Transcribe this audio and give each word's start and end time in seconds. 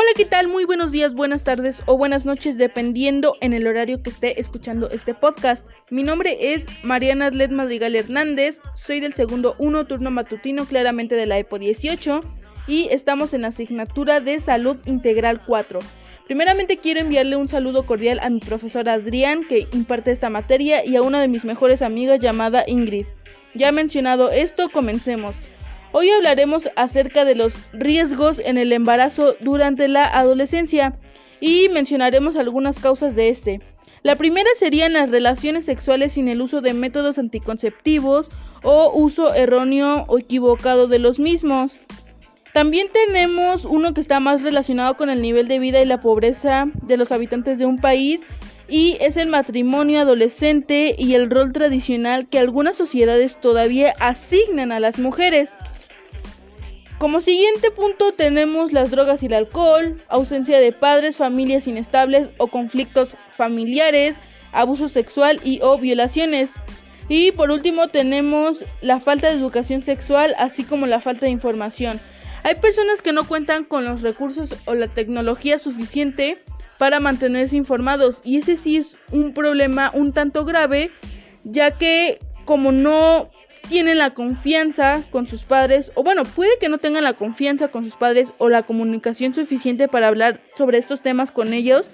Hola, 0.00 0.10
¿qué 0.14 0.26
tal? 0.26 0.46
Muy 0.46 0.64
buenos 0.64 0.92
días, 0.92 1.12
buenas 1.12 1.42
tardes 1.42 1.82
o 1.86 1.98
buenas 1.98 2.24
noches, 2.24 2.56
dependiendo 2.56 3.34
en 3.40 3.52
el 3.52 3.66
horario 3.66 4.00
que 4.00 4.10
esté 4.10 4.40
escuchando 4.40 4.88
este 4.90 5.12
podcast. 5.12 5.66
Mi 5.90 6.04
nombre 6.04 6.54
es 6.54 6.66
Mariana 6.84 7.26
Arlet 7.26 7.50
Madrigal 7.50 7.96
Hernández, 7.96 8.60
soy 8.76 9.00
del 9.00 9.14
segundo 9.14 9.56
1 9.58 9.86
turno 9.88 10.12
matutino, 10.12 10.66
claramente 10.66 11.16
de 11.16 11.26
la 11.26 11.40
EPO 11.40 11.58
18, 11.58 12.20
y 12.68 12.86
estamos 12.92 13.34
en 13.34 13.42
la 13.42 13.48
asignatura 13.48 14.20
de 14.20 14.38
Salud 14.38 14.78
Integral 14.86 15.44
4. 15.44 15.80
Primeramente 16.28 16.76
quiero 16.76 17.00
enviarle 17.00 17.34
un 17.34 17.48
saludo 17.48 17.84
cordial 17.84 18.20
a 18.22 18.30
mi 18.30 18.38
profesor 18.38 18.88
Adrián, 18.88 19.48
que 19.48 19.66
imparte 19.72 20.12
esta 20.12 20.30
materia, 20.30 20.84
y 20.86 20.94
a 20.94 21.02
una 21.02 21.20
de 21.20 21.26
mis 21.26 21.44
mejores 21.44 21.82
amigas 21.82 22.20
llamada 22.20 22.62
Ingrid. 22.68 23.06
Ya 23.52 23.72
mencionado 23.72 24.30
esto, 24.30 24.68
comencemos. 24.68 25.34
Hoy 25.92 26.10
hablaremos 26.10 26.68
acerca 26.76 27.24
de 27.24 27.34
los 27.34 27.54
riesgos 27.72 28.40
en 28.40 28.58
el 28.58 28.72
embarazo 28.72 29.36
durante 29.40 29.88
la 29.88 30.04
adolescencia 30.04 30.98
y 31.40 31.68
mencionaremos 31.70 32.36
algunas 32.36 32.78
causas 32.78 33.14
de 33.14 33.30
este. 33.30 33.60
La 34.02 34.16
primera 34.16 34.48
serían 34.58 34.92
las 34.92 35.10
relaciones 35.10 35.64
sexuales 35.64 36.12
sin 36.12 36.28
el 36.28 36.42
uso 36.42 36.60
de 36.60 36.74
métodos 36.74 37.18
anticonceptivos 37.18 38.30
o 38.62 38.92
uso 38.94 39.32
erróneo 39.34 40.04
o 40.08 40.18
equivocado 40.18 40.88
de 40.88 40.98
los 40.98 41.18
mismos. 41.18 41.72
También 42.52 42.88
tenemos 42.92 43.64
uno 43.64 43.94
que 43.94 44.00
está 44.02 44.20
más 44.20 44.42
relacionado 44.42 44.96
con 44.96 45.08
el 45.08 45.22
nivel 45.22 45.48
de 45.48 45.58
vida 45.58 45.80
y 45.80 45.86
la 45.86 46.02
pobreza 46.02 46.66
de 46.82 46.96
los 46.98 47.12
habitantes 47.12 47.58
de 47.58 47.66
un 47.66 47.78
país 47.78 48.20
y 48.68 48.98
es 49.00 49.16
el 49.16 49.28
matrimonio 49.28 50.00
adolescente 50.00 50.94
y 50.98 51.14
el 51.14 51.30
rol 51.30 51.52
tradicional 51.52 52.28
que 52.28 52.38
algunas 52.38 52.76
sociedades 52.76 53.40
todavía 53.40 53.94
asignan 53.98 54.72
a 54.72 54.80
las 54.80 54.98
mujeres. 54.98 55.50
Como 56.98 57.20
siguiente 57.20 57.70
punto 57.70 58.12
tenemos 58.12 58.72
las 58.72 58.90
drogas 58.90 59.22
y 59.22 59.26
el 59.26 59.34
alcohol, 59.34 60.02
ausencia 60.08 60.58
de 60.58 60.72
padres, 60.72 61.16
familias 61.16 61.68
inestables 61.68 62.30
o 62.38 62.48
conflictos 62.48 63.16
familiares, 63.36 64.16
abuso 64.50 64.88
sexual 64.88 65.40
y 65.44 65.60
o 65.62 65.78
violaciones. 65.78 66.54
Y 67.08 67.30
por 67.30 67.52
último 67.52 67.86
tenemos 67.86 68.64
la 68.80 68.98
falta 68.98 69.28
de 69.28 69.34
educación 69.34 69.80
sexual, 69.80 70.34
así 70.38 70.64
como 70.64 70.86
la 70.86 71.00
falta 71.00 71.26
de 71.26 71.32
información. 71.32 72.00
Hay 72.42 72.56
personas 72.56 73.00
que 73.00 73.12
no 73.12 73.22
cuentan 73.28 73.64
con 73.64 73.84
los 73.84 74.02
recursos 74.02 74.56
o 74.64 74.74
la 74.74 74.88
tecnología 74.88 75.60
suficiente 75.60 76.42
para 76.78 76.98
mantenerse 76.98 77.56
informados 77.56 78.20
y 78.24 78.38
ese 78.38 78.56
sí 78.56 78.76
es 78.76 78.96
un 79.12 79.34
problema 79.34 79.92
un 79.94 80.12
tanto 80.12 80.44
grave, 80.44 80.90
ya 81.44 81.70
que 81.70 82.18
como 82.44 82.72
no 82.72 83.30
tienen 83.68 83.98
la 83.98 84.14
confianza 84.14 85.02
con 85.10 85.26
sus 85.26 85.44
padres, 85.44 85.92
o 85.94 86.02
bueno, 86.02 86.24
puede 86.24 86.58
que 86.58 86.68
no 86.68 86.78
tengan 86.78 87.04
la 87.04 87.14
confianza 87.14 87.68
con 87.68 87.84
sus 87.84 87.94
padres 87.94 88.32
o 88.38 88.48
la 88.48 88.62
comunicación 88.62 89.34
suficiente 89.34 89.88
para 89.88 90.08
hablar 90.08 90.40
sobre 90.56 90.78
estos 90.78 91.02
temas 91.02 91.30
con 91.30 91.52
ellos, 91.52 91.90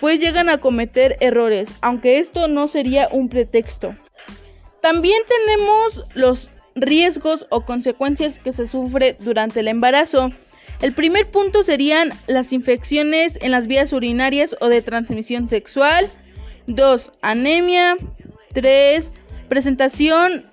pues 0.00 0.20
llegan 0.20 0.48
a 0.48 0.58
cometer 0.58 1.16
errores, 1.20 1.68
aunque 1.80 2.18
esto 2.18 2.48
no 2.48 2.68
sería 2.68 3.08
un 3.10 3.28
pretexto. 3.28 3.94
También 4.80 5.20
tenemos 5.26 6.04
los 6.14 6.50
riesgos 6.74 7.46
o 7.50 7.64
consecuencias 7.64 8.38
que 8.38 8.52
se 8.52 8.66
sufre 8.66 9.16
durante 9.18 9.60
el 9.60 9.68
embarazo. 9.68 10.30
El 10.80 10.92
primer 10.92 11.28
punto 11.30 11.64
serían 11.64 12.10
las 12.28 12.52
infecciones 12.52 13.38
en 13.42 13.50
las 13.50 13.66
vías 13.66 13.92
urinarias 13.92 14.56
o 14.60 14.68
de 14.68 14.80
transmisión 14.82 15.48
sexual. 15.48 16.08
2. 16.68 17.10
Anemia. 17.20 17.96
3. 18.52 19.12
Presentación 19.48 20.47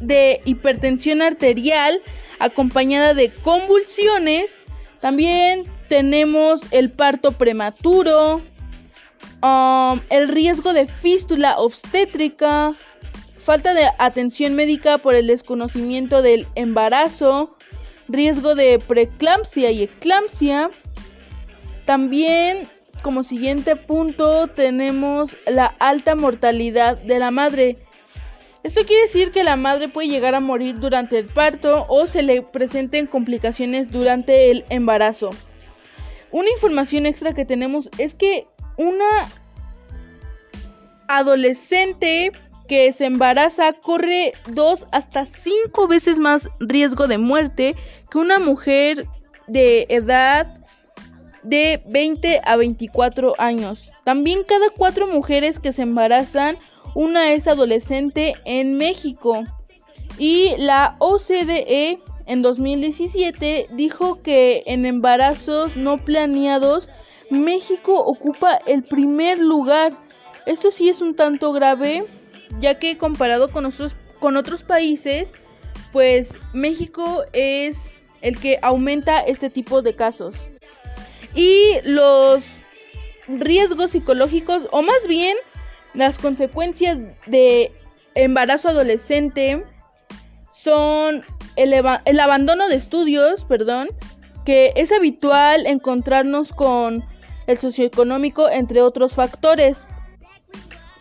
de 0.00 0.40
hipertensión 0.44 1.22
arterial 1.22 2.00
acompañada 2.38 3.14
de 3.14 3.30
convulsiones. 3.30 4.56
También 5.00 5.64
tenemos 5.88 6.60
el 6.70 6.90
parto 6.90 7.32
prematuro, 7.32 8.42
um, 9.42 10.00
el 10.10 10.28
riesgo 10.28 10.72
de 10.72 10.86
fístula 10.86 11.58
obstétrica, 11.58 12.74
falta 13.38 13.74
de 13.74 13.88
atención 13.98 14.54
médica 14.54 14.98
por 14.98 15.14
el 15.14 15.26
desconocimiento 15.26 16.22
del 16.22 16.46
embarazo, 16.54 17.56
riesgo 18.08 18.54
de 18.54 18.78
preeclampsia 18.78 19.70
y 19.70 19.82
eclampsia. 19.82 20.70
También 21.84 22.70
como 23.02 23.22
siguiente 23.22 23.76
punto 23.76 24.46
tenemos 24.48 25.36
la 25.46 25.66
alta 25.66 26.14
mortalidad 26.14 26.96
de 26.96 27.18
la 27.18 27.30
madre. 27.30 27.76
Esto 28.64 28.80
quiere 28.86 29.02
decir 29.02 29.30
que 29.30 29.44
la 29.44 29.56
madre 29.56 29.88
puede 29.88 30.08
llegar 30.08 30.34
a 30.34 30.40
morir 30.40 30.80
durante 30.80 31.18
el 31.18 31.26
parto 31.26 31.84
o 31.90 32.06
se 32.06 32.22
le 32.22 32.40
presenten 32.40 33.06
complicaciones 33.06 33.92
durante 33.92 34.50
el 34.50 34.64
embarazo. 34.70 35.28
Una 36.30 36.48
información 36.48 37.04
extra 37.04 37.34
que 37.34 37.44
tenemos 37.44 37.90
es 37.98 38.14
que 38.14 38.46
una 38.78 39.28
adolescente 41.08 42.32
que 42.66 42.90
se 42.92 43.04
embaraza 43.04 43.74
corre 43.74 44.32
dos 44.48 44.86
hasta 44.92 45.26
cinco 45.26 45.86
veces 45.86 46.18
más 46.18 46.48
riesgo 46.58 47.06
de 47.06 47.18
muerte 47.18 47.76
que 48.10 48.16
una 48.16 48.38
mujer 48.38 49.06
de 49.46 49.84
edad 49.90 50.58
de 51.42 51.82
20 51.86 52.40
a 52.42 52.56
24 52.56 53.34
años. 53.36 53.92
También 54.04 54.42
cada 54.42 54.70
cuatro 54.70 55.06
mujeres 55.06 55.58
que 55.58 55.72
se 55.72 55.82
embarazan 55.82 56.56
una 56.94 57.32
es 57.32 57.46
adolescente 57.46 58.34
en 58.44 58.76
México. 58.76 59.44
Y 60.18 60.54
la 60.58 60.96
OCDE 61.00 61.98
en 62.26 62.42
2017 62.42 63.68
dijo 63.72 64.22
que 64.22 64.62
en 64.66 64.86
embarazos 64.86 65.76
no 65.76 65.98
planeados 65.98 66.88
México 67.30 67.98
ocupa 67.98 68.58
el 68.66 68.82
primer 68.84 69.38
lugar. 69.38 69.96
Esto 70.46 70.70
sí 70.70 70.88
es 70.88 71.00
un 71.00 71.14
tanto 71.14 71.52
grave, 71.52 72.04
ya 72.60 72.78
que 72.78 72.98
comparado 72.98 73.50
con, 73.50 73.68
con 74.20 74.36
otros 74.36 74.62
países, 74.62 75.32
pues 75.92 76.38
México 76.52 77.24
es 77.32 77.90
el 78.20 78.38
que 78.38 78.58
aumenta 78.62 79.20
este 79.20 79.50
tipo 79.50 79.82
de 79.82 79.94
casos. 79.96 80.36
Y 81.34 81.76
los 81.84 82.44
riesgos 83.26 83.90
psicológicos, 83.90 84.62
o 84.70 84.82
más 84.82 85.06
bien 85.08 85.36
las 85.94 86.18
consecuencias 86.18 86.98
de 87.26 87.72
embarazo 88.14 88.68
adolescente 88.68 89.64
son 90.52 91.24
el, 91.56 92.20
abandono 92.20 92.68
de 92.68 92.76
estudios, 92.76 93.44
perdón, 93.44 93.88
que 94.44 94.72
es 94.76 94.92
habitual 94.92 95.66
encontrarnos 95.66 96.52
con 96.52 97.04
el 97.46 97.58
socioeconómico, 97.58 98.48
entre 98.48 98.82
otros 98.82 99.12
factores. 99.12 99.86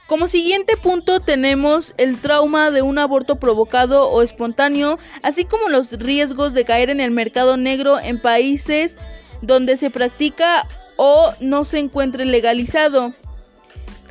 Como 0.07 0.27
siguiente 0.27 0.75
punto 0.77 1.21
tenemos 1.21 1.93
el 1.97 2.19
trauma 2.19 2.71
de 2.71 2.81
un 2.81 2.99
aborto 2.99 3.37
provocado 3.37 4.09
o 4.09 4.21
espontáneo, 4.21 4.99
así 5.23 5.45
como 5.45 5.69
los 5.69 5.93
riesgos 5.93 6.53
de 6.53 6.65
caer 6.65 6.89
en 6.89 6.99
el 6.99 7.11
mercado 7.11 7.57
negro 7.57 7.99
en 7.99 8.21
países 8.21 8.97
donde 9.41 9.77
se 9.77 9.89
practica 9.89 10.67
o 10.97 11.33
no 11.39 11.63
se 11.63 11.79
encuentre 11.79 12.25
legalizado. 12.25 13.15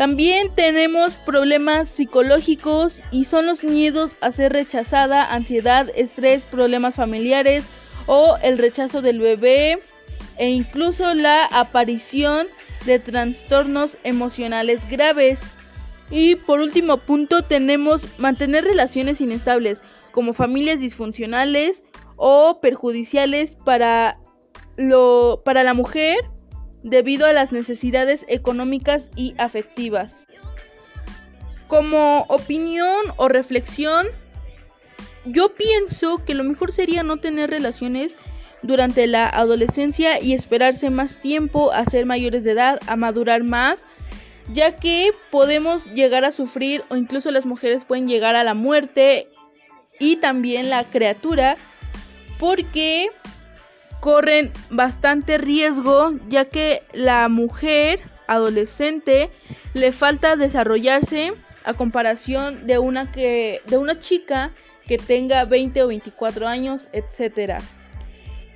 También 0.02 0.52
tenemos 0.52 1.14
problemas 1.14 1.86
psicológicos 1.86 3.00
y 3.12 3.26
son 3.26 3.46
los 3.46 3.62
miedos 3.62 4.10
a 4.20 4.32
ser 4.32 4.52
rechazada, 4.52 5.32
ansiedad, 5.32 5.88
estrés, 5.94 6.42
problemas 6.42 6.96
familiares 6.96 7.62
o 8.06 8.36
el 8.42 8.58
rechazo 8.58 9.00
del 9.00 9.20
bebé 9.20 9.78
e 10.38 10.48
incluso 10.48 11.14
la 11.14 11.44
aparición 11.44 12.48
de 12.84 12.98
trastornos 12.98 13.96
emocionales 14.02 14.80
graves. 14.90 15.38
Y 16.10 16.34
por 16.34 16.58
último 16.58 16.96
punto 16.96 17.42
tenemos 17.42 18.02
mantener 18.18 18.64
relaciones 18.64 19.20
inestables 19.20 19.80
como 20.10 20.34
familias 20.34 20.80
disfuncionales 20.80 21.84
o 22.16 22.58
perjudiciales 22.60 23.54
para, 23.54 24.18
lo, 24.76 25.42
para 25.44 25.62
la 25.62 25.74
mujer 25.74 26.31
debido 26.82 27.26
a 27.26 27.32
las 27.32 27.52
necesidades 27.52 28.24
económicas 28.28 29.04
y 29.16 29.34
afectivas. 29.38 30.24
Como 31.68 32.26
opinión 32.28 33.00
o 33.16 33.28
reflexión, 33.28 34.06
yo 35.24 35.54
pienso 35.54 36.24
que 36.24 36.34
lo 36.34 36.44
mejor 36.44 36.72
sería 36.72 37.02
no 37.02 37.18
tener 37.18 37.50
relaciones 37.50 38.16
durante 38.62 39.06
la 39.06 39.28
adolescencia 39.28 40.20
y 40.20 40.34
esperarse 40.34 40.90
más 40.90 41.20
tiempo 41.20 41.72
a 41.72 41.84
ser 41.84 42.06
mayores 42.06 42.44
de 42.44 42.52
edad, 42.52 42.78
a 42.86 42.96
madurar 42.96 43.42
más, 43.42 43.84
ya 44.52 44.76
que 44.76 45.12
podemos 45.30 45.84
llegar 45.86 46.24
a 46.24 46.32
sufrir 46.32 46.84
o 46.88 46.96
incluso 46.96 47.30
las 47.30 47.46
mujeres 47.46 47.84
pueden 47.84 48.08
llegar 48.08 48.34
a 48.34 48.44
la 48.44 48.54
muerte 48.54 49.28
y 49.98 50.16
también 50.16 50.70
la 50.70 50.84
criatura 50.84 51.56
porque 52.38 53.08
corren 54.02 54.50
bastante 54.68 55.38
riesgo 55.38 56.10
ya 56.28 56.46
que 56.46 56.82
la 56.92 57.28
mujer 57.28 58.00
adolescente 58.26 59.30
le 59.74 59.92
falta 59.92 60.34
desarrollarse 60.34 61.34
a 61.62 61.72
comparación 61.74 62.66
de 62.66 62.80
una 62.80 63.12
que 63.12 63.60
de 63.68 63.78
una 63.78 64.00
chica 64.00 64.50
que 64.88 64.98
tenga 64.98 65.44
20 65.44 65.84
o 65.84 65.86
24 65.86 66.48
años, 66.48 66.88
etcétera. 66.92 67.58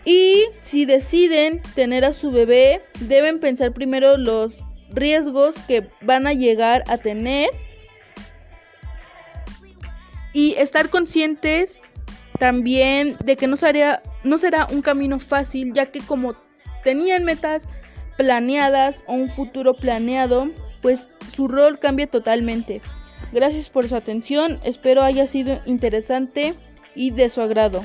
Y 0.05 0.47
si 0.63 0.85
deciden 0.85 1.63
tener 1.77 2.05
a 2.05 2.13
su 2.13 2.33
bebé, 2.33 2.83
deben 2.99 3.39
pensar 3.39 3.73
primero 3.73 4.17
los 4.17 4.53
riesgos 4.91 5.55
que 5.69 5.89
van 6.01 6.27
a 6.27 6.33
llegar 6.33 6.83
a 6.89 6.99
tener 6.99 7.51
y 10.33 10.57
estar 10.59 10.91
conscientes 10.91 11.81
también 12.41 13.17
de 13.25 13.37
que 13.37 13.47
no 13.47 13.57
será, 13.57 14.03
no 14.27 14.39
será 14.39 14.67
un 14.71 14.83
camino 14.83 15.19
fácil, 15.19 15.73
ya 15.73 15.87
que 15.87 16.01
como 16.01 16.35
tenían 16.85 17.25
metas 17.25 17.65
planeadas 18.17 19.03
o 19.07 19.15
un 19.15 19.29
futuro 19.29 19.75
planeado, 19.75 20.51
pues 20.83 21.07
su 21.35 21.49
rol 21.49 21.79
cambia 21.79 22.07
totalmente. 22.07 22.81
Gracias 23.33 23.69
por 23.69 23.89
su 23.89 23.97
atención, 23.97 24.61
espero 24.65 25.03
haya 25.03 25.27
sido 25.27 25.61
interesante 25.67 26.55
y 26.95 27.11
de 27.11 27.29
su 27.29 27.41
agrado. 27.41 27.83